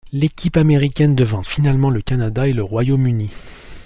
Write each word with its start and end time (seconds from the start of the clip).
L'équipe 0.11 0.57
américaine 0.57 1.13
devance 1.13 1.47
finalement 1.47 1.91
le 1.91 2.01
Canada 2.01 2.47
et 2.47 2.53
le 2.53 2.63
Royaume-Uni. 2.63 3.29